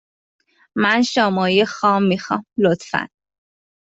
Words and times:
من 0.75 1.01
شاه 1.03 1.29
ماهی 1.29 1.65
خام 1.65 2.03
می 2.03 2.19
خواهم، 2.19 2.45
لطفا. 2.57 3.07